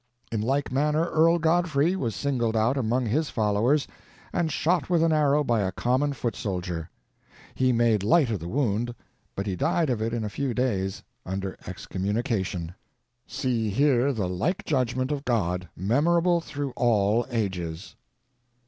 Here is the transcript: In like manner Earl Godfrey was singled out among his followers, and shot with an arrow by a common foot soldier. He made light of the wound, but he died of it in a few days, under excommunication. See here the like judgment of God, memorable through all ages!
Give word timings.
In 0.31 0.41
like 0.41 0.71
manner 0.71 1.11
Earl 1.11 1.37
Godfrey 1.37 1.95
was 1.95 2.15
singled 2.15 2.57
out 2.57 2.75
among 2.75 3.05
his 3.05 3.29
followers, 3.29 3.87
and 4.33 4.51
shot 4.51 4.89
with 4.89 5.03
an 5.03 5.11
arrow 5.13 5.43
by 5.43 5.59
a 5.61 5.71
common 5.71 6.13
foot 6.13 6.35
soldier. 6.35 6.89
He 7.53 7.71
made 7.71 8.01
light 8.01 8.31
of 8.31 8.39
the 8.39 8.47
wound, 8.47 8.95
but 9.35 9.45
he 9.45 9.55
died 9.55 9.91
of 9.91 10.01
it 10.01 10.11
in 10.11 10.23
a 10.23 10.27
few 10.27 10.55
days, 10.55 11.03
under 11.23 11.55
excommunication. 11.67 12.73
See 13.27 13.69
here 13.69 14.11
the 14.11 14.27
like 14.27 14.65
judgment 14.65 15.11
of 15.11 15.23
God, 15.23 15.69
memorable 15.75 16.41
through 16.41 16.73
all 16.75 17.27
ages! 17.29 17.95